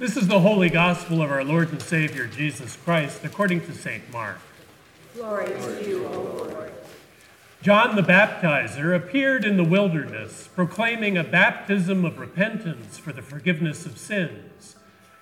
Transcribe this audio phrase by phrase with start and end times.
[0.00, 4.10] This is the holy gospel of our Lord and Savior Jesus Christ, according to St.
[4.10, 4.38] Mark.
[5.14, 6.72] Glory to you, O Lord.
[7.60, 13.84] John the Baptizer appeared in the wilderness, proclaiming a baptism of repentance for the forgiveness
[13.84, 14.74] of sins.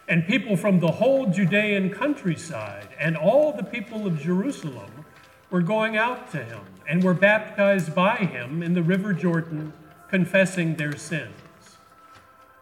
[0.07, 5.05] And people from the whole Judean countryside and all the people of Jerusalem
[5.51, 9.73] were going out to him and were baptized by him in the river Jordan,
[10.09, 11.35] confessing their sins.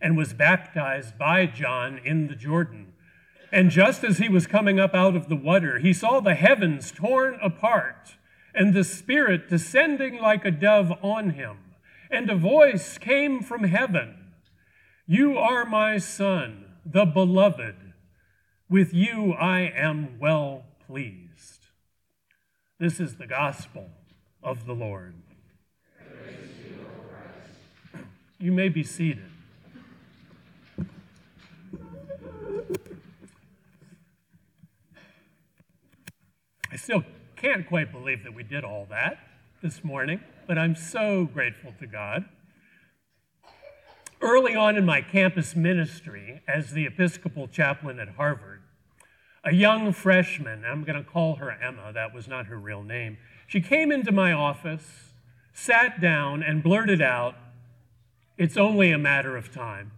[0.00, 2.92] and was baptized by John in the Jordan.
[3.52, 6.90] And just as he was coming up out of the water, he saw the heavens
[6.90, 8.16] torn apart
[8.54, 11.58] and the Spirit descending like a dove on him.
[12.10, 14.16] And a voice came from heaven
[15.06, 17.76] You are my Son, the beloved.
[18.68, 21.66] With you I am well pleased.
[22.78, 23.90] This is the gospel
[24.42, 25.14] of the Lord.
[28.38, 29.30] You may be seated.
[36.72, 37.04] I still
[37.36, 39.18] can't quite believe that we did all that
[39.62, 42.26] this morning, but I'm so grateful to God.
[44.20, 48.60] Early on in my campus ministry as the Episcopal chaplain at Harvard,
[49.42, 53.16] a young freshman, I'm going to call her Emma, that was not her real name,
[53.46, 55.12] she came into my office,
[55.52, 57.34] sat down, and blurted out,
[58.38, 59.92] It's only a matter of time.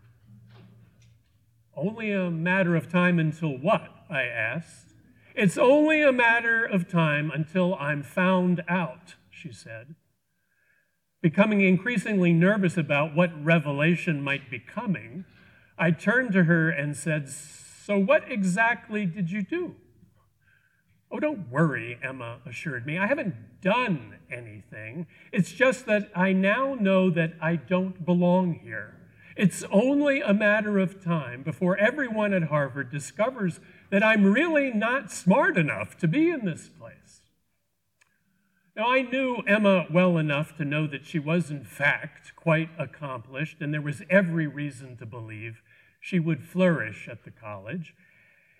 [1.76, 3.88] Only a matter of time until what?
[4.10, 4.94] I asked.
[5.34, 9.94] It's only a matter of time until I'm found out, she said.
[11.22, 15.24] Becoming increasingly nervous about what revelation might be coming,
[15.78, 19.76] I turned to her and said, So, what exactly did you do?
[21.10, 22.98] Oh, don't worry, Emma assured me.
[22.98, 25.06] I haven't done anything.
[25.30, 29.01] It's just that I now know that I don't belong here.
[29.36, 33.60] It's only a matter of time before everyone at Harvard discovers
[33.90, 37.22] that I'm really not smart enough to be in this place.
[38.74, 43.60] Now, I knew Emma well enough to know that she was, in fact, quite accomplished,
[43.60, 45.62] and there was every reason to believe
[46.00, 47.94] she would flourish at the college.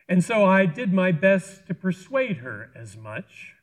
[0.08, 3.54] And so I did my best to persuade her as much.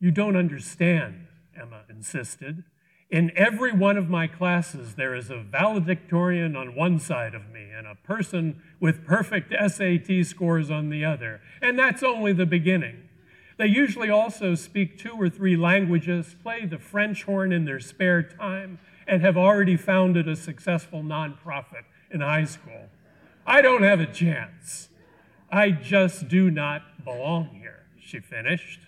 [0.00, 2.64] You don't understand, Emma insisted.
[3.12, 7.68] In every one of my classes, there is a valedictorian on one side of me
[7.70, 11.42] and a person with perfect SAT scores on the other.
[11.60, 13.10] And that's only the beginning.
[13.58, 18.22] They usually also speak two or three languages, play the French horn in their spare
[18.22, 22.88] time, and have already founded a successful nonprofit in high school.
[23.46, 24.88] I don't have a chance.
[25.50, 28.80] I just do not belong here, she finished.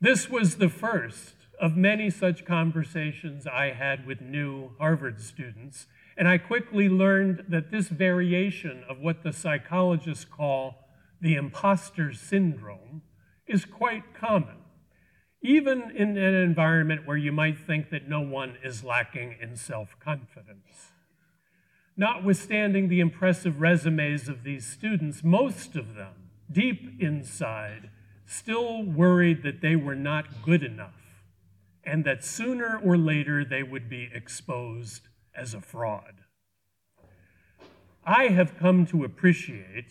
[0.00, 6.26] This was the first of many such conversations I had with new Harvard students, and
[6.26, 10.88] I quickly learned that this variation of what the psychologists call
[11.20, 13.02] the imposter syndrome
[13.46, 14.56] is quite common,
[15.42, 19.96] even in an environment where you might think that no one is lacking in self
[20.00, 20.92] confidence.
[21.94, 27.90] Notwithstanding the impressive resumes of these students, most of them, deep inside,
[28.24, 31.09] still worried that they were not good enough
[31.90, 36.22] and that sooner or later they would be exposed as a fraud.
[38.06, 39.90] I have come to appreciate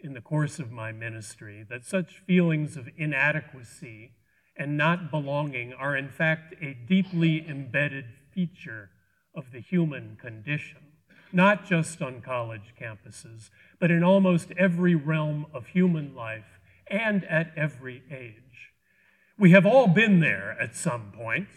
[0.00, 4.12] in the course of my ministry that such feelings of inadequacy
[4.56, 8.88] and not belonging are, in fact, a deeply embedded feature
[9.34, 10.80] of the human condition,
[11.34, 17.52] not just on college campuses, but in almost every realm of human life and at
[17.56, 18.72] every age.
[19.38, 21.48] We have all been there at some point.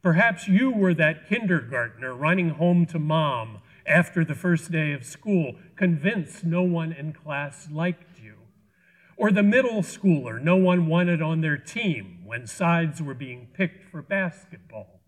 [0.00, 5.56] Perhaps you were that kindergartner running home to mom after the first day of school,
[5.74, 8.34] convinced no one in class liked you.
[9.16, 13.84] Or the middle schooler no one wanted on their team when sides were being picked
[13.84, 15.00] for basketball.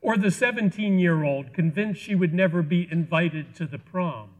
[0.00, 4.30] Or the 17 year old convinced she would never be invited to the prom.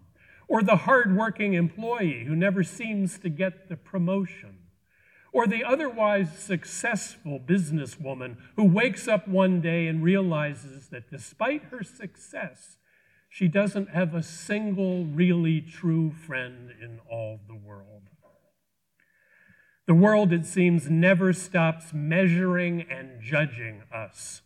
[0.49, 4.59] Or the hardworking employee who never seems to get the promotion
[5.35, 11.83] or the otherwise successful businesswoman who wakes up one day and realizes that despite her
[11.83, 12.77] success,
[13.29, 18.03] she doesn't have a single really true friend in all the world.
[19.89, 24.41] The world, it seems, never stops measuring and judging us.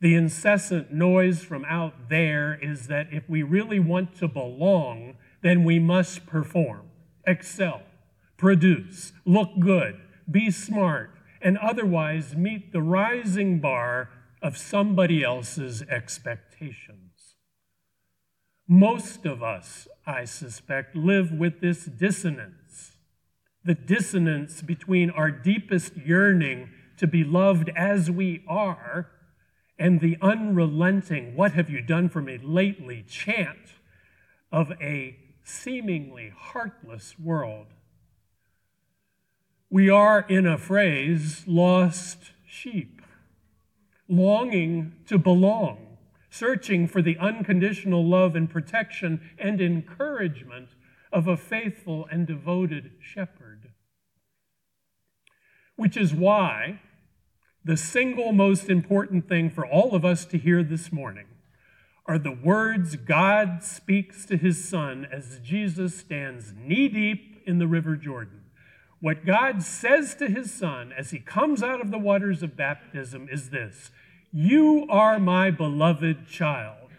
[0.00, 5.62] The incessant noise from out there is that if we really want to belong, then
[5.62, 6.90] we must perform,
[7.24, 7.82] excel,
[8.42, 9.94] produce, look good,
[10.28, 14.10] be smart, and otherwise meet the rising bar
[14.42, 17.36] of somebody else's expectations.
[18.66, 22.96] Most of us, I suspect, live with this dissonance
[23.64, 29.08] the dissonance between our deepest yearning to be loved as we are
[29.78, 33.74] and the unrelenting, What have you done for me lately chant
[34.50, 37.68] of a seemingly heartless world.
[39.72, 43.00] We are, in a phrase, lost sheep,
[44.06, 45.96] longing to belong,
[46.28, 50.68] searching for the unconditional love and protection and encouragement
[51.10, 53.70] of a faithful and devoted shepherd.
[55.76, 56.82] Which is why
[57.64, 61.28] the single most important thing for all of us to hear this morning
[62.04, 67.66] are the words God speaks to his son as Jesus stands knee deep in the
[67.66, 68.41] River Jordan.
[69.02, 73.28] What God says to his son as he comes out of the waters of baptism
[73.28, 73.90] is this
[74.30, 76.90] You are my beloved child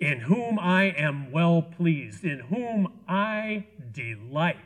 [0.00, 4.56] in whom I am well pleased, in whom I delight.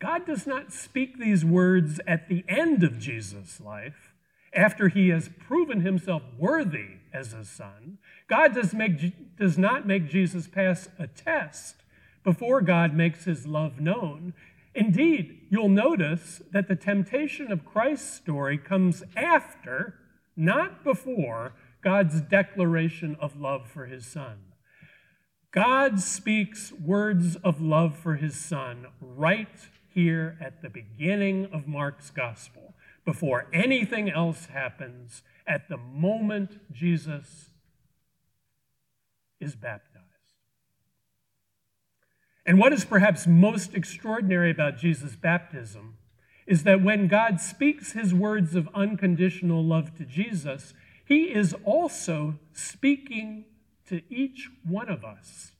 [0.00, 4.14] God does not speak these words at the end of Jesus' life,
[4.54, 7.98] after he has proven himself worthy as a son.
[8.26, 11.83] God does, make, does not make Jesus pass a test
[12.24, 14.34] before God makes his love known.
[14.74, 19.94] Indeed, you'll notice that the temptation of Christ's story comes after,
[20.34, 24.38] not before, God's declaration of love for his son.
[25.52, 32.10] God speaks words of love for his son right here at the beginning of Mark's
[32.10, 32.74] gospel,
[33.04, 37.50] before anything else happens, at the moment Jesus
[39.38, 39.93] is baptized.
[42.46, 45.96] And what is perhaps most extraordinary about Jesus' baptism
[46.46, 50.74] is that when God speaks his words of unconditional love to Jesus,
[51.06, 53.46] he is also speaking
[53.88, 55.52] to each one of us.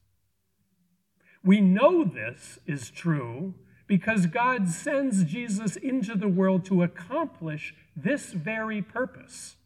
[1.42, 3.54] We know this is true
[3.86, 9.56] because God sends Jesus into the world to accomplish this very purpose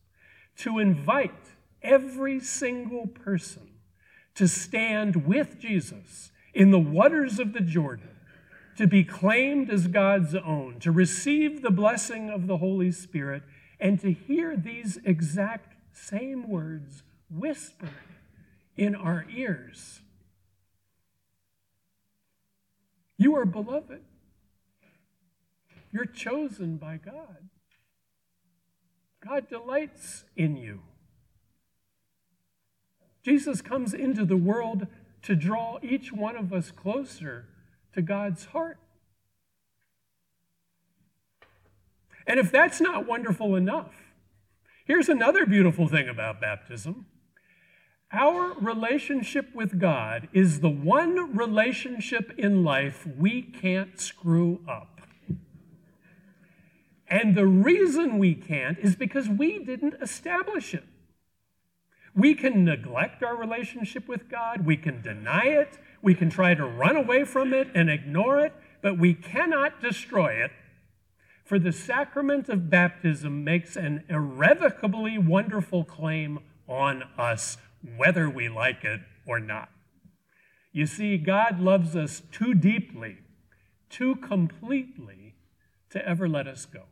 [0.58, 3.70] to invite every single person
[4.34, 8.10] to stand with Jesus in the waters of the Jordan,
[8.76, 13.42] to be claimed as God's own, to receive the blessing of the Holy Spirit
[13.80, 17.90] and to hear these exact same words whispered
[18.76, 20.00] in our ears.
[23.16, 24.02] You are beloved.
[25.90, 27.48] You're chosen by God.
[29.26, 30.82] God delights in you.
[33.24, 34.86] Jesus comes into the world
[35.22, 37.46] to draw each one of us closer
[37.94, 38.78] to God's heart.
[42.26, 43.94] And if that's not wonderful enough,
[44.84, 47.06] here's another beautiful thing about baptism.
[48.12, 55.00] Our relationship with God is the one relationship in life we can't screw up.
[57.08, 60.84] And the reason we can't is because we didn't establish it.
[62.18, 66.66] We can neglect our relationship with God, we can deny it, we can try to
[66.66, 70.50] run away from it and ignore it, but we cannot destroy it
[71.48, 77.56] for the sacrament of baptism makes an irrevocably wonderful claim on us,
[77.96, 79.70] whether we like it or not.
[80.72, 83.20] You see, God loves us too deeply,
[83.88, 85.36] too completely
[85.88, 86.82] to ever let us go.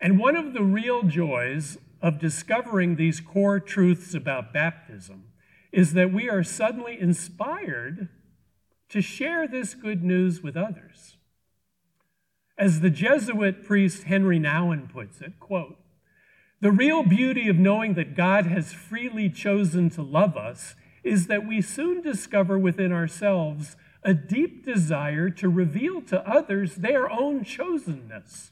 [0.00, 5.24] And one of the real joys of discovering these core truths about baptism
[5.72, 8.08] is that we are suddenly inspired
[8.88, 11.16] to share this good news with others.
[12.58, 15.76] As the Jesuit priest Henri Nouwen puts it, quote,
[16.60, 21.46] the real beauty of knowing that God has freely chosen to love us is that
[21.46, 28.50] we soon discover within ourselves a deep desire to reveal to others their own chosenness.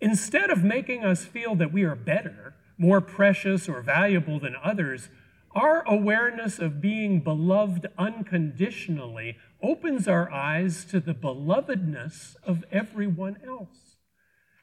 [0.00, 5.08] Instead of making us feel that we are better, more precious, or valuable than others,
[5.54, 13.96] our awareness of being beloved unconditionally opens our eyes to the belovedness of everyone else.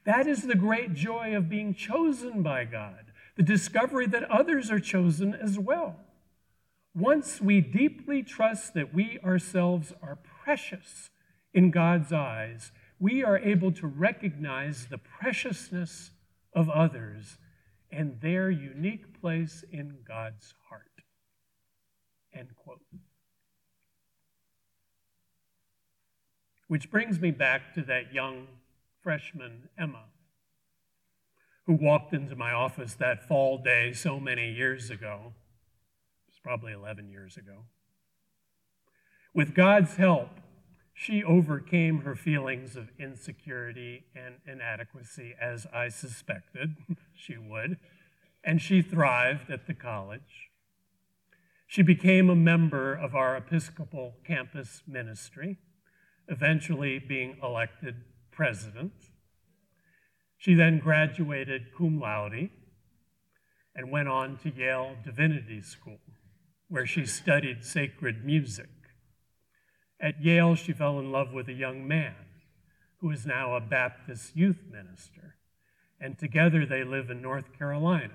[0.06, 4.80] That is the great joy of being chosen by God, the discovery that others are
[4.80, 5.98] chosen as well.
[6.96, 11.12] Once we deeply trust that we ourselves are precious
[11.54, 16.12] in God's eyes, we are able to recognize the preciousness
[16.54, 17.38] of others
[17.92, 20.92] and their unique place in God's heart.
[22.34, 22.82] End quote.
[26.68, 28.48] Which brings me back to that young
[29.02, 30.06] freshman, Emma,
[31.66, 35.34] who walked into my office that fall day so many years ago.
[36.28, 37.66] It was probably 11 years ago.
[39.34, 40.30] With God's help,
[41.00, 46.76] she overcame her feelings of insecurity and inadequacy, as I suspected
[47.16, 47.78] she would,
[48.44, 50.50] and she thrived at the college.
[51.68, 55.60] She became a member of our Episcopal campus ministry,
[56.28, 57.96] eventually being elected
[58.30, 58.92] president.
[60.38, 62.50] She then graduated cum laude
[63.74, 66.02] and went on to Yale Divinity School,
[66.68, 68.68] where she studied sacred music.
[70.02, 72.16] At Yale, she fell in love with a young man
[72.98, 75.36] who is now a Baptist youth minister,
[76.00, 78.14] and together they live in North Carolina,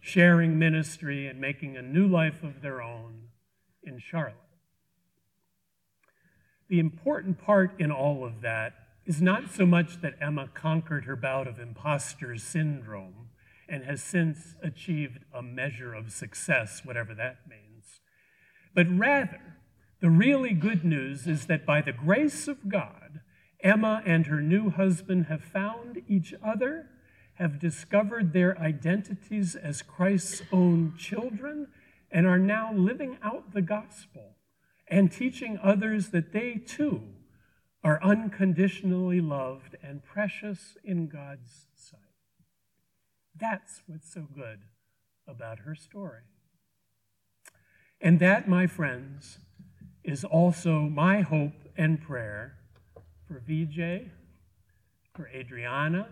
[0.00, 3.28] sharing ministry and making a new life of their own
[3.82, 4.36] in Charlotte.
[6.68, 11.16] The important part in all of that is not so much that Emma conquered her
[11.16, 13.28] bout of imposter syndrome
[13.68, 18.00] and has since achieved a measure of success, whatever that means,
[18.74, 19.56] but rather
[20.02, 23.20] the really good news is that by the grace of God,
[23.62, 26.88] Emma and her new husband have found each other,
[27.34, 31.68] have discovered their identities as Christ's own children,
[32.10, 34.34] and are now living out the gospel
[34.88, 37.02] and teaching others that they too
[37.84, 42.00] are unconditionally loved and precious in God's sight.
[43.38, 44.62] That's what's so good
[45.28, 46.22] about her story.
[48.00, 49.38] And that, my friends,
[50.04, 52.56] is also my hope and prayer
[53.26, 54.10] for VJ,
[55.14, 56.08] for Adriana,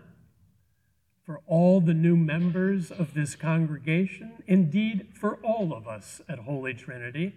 [1.25, 6.73] for all the new members of this congregation, indeed for all of us at Holy
[6.73, 7.35] Trinity,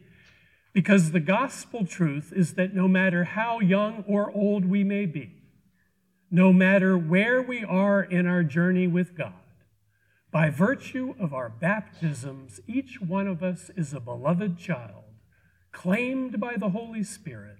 [0.73, 5.31] because the gospel truth is that no matter how young or old we may be,
[6.31, 9.35] no matter where we are in our journey with God,
[10.33, 15.04] by virtue of our baptisms, each one of us is a beloved child
[15.75, 17.59] claimed by the Holy Spirit,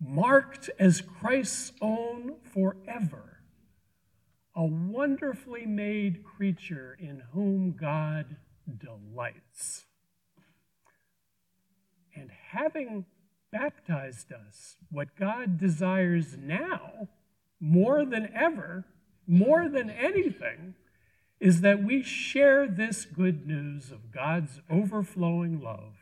[0.00, 3.42] marked as Christ's own forever,
[4.56, 8.36] a wonderfully made creature in whom God
[8.78, 9.84] delights.
[12.16, 13.04] And having
[13.52, 17.08] baptized us, what God desires now,
[17.60, 18.84] more than ever,
[19.26, 20.74] more than anything,
[21.38, 26.01] is that we share this good news of God's overflowing love